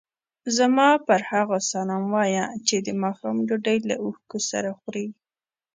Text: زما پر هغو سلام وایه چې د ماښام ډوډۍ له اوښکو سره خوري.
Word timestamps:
زما 0.57 0.89
پر 1.07 1.21
هغو 1.31 1.57
سلام 1.71 2.03
وایه 2.15 2.45
چې 2.67 2.75
د 2.85 2.87
ماښام 3.03 3.35
ډوډۍ 3.47 3.77
له 3.89 3.95
اوښکو 4.03 4.37
سره 4.49 4.69
خوري. 4.79 5.07